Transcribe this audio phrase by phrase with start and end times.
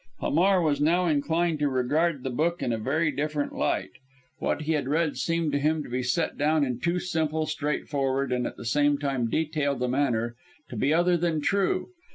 [0.19, 3.91] Hamar was now inclined to regard the book in a very different light.
[4.39, 8.31] What he had read seemed to him to be set down in too simple, straightforward,
[8.31, 10.33] and, at the same time, detailed a manner
[10.69, 11.89] to be other than true.